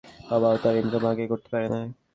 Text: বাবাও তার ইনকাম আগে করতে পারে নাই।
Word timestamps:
বাবাও 0.29 0.55
তার 0.63 0.75
ইনকাম 0.77 1.03
আগে 1.11 1.25
করতে 1.31 1.47
পারে 1.53 1.67
নাই। 1.73 1.87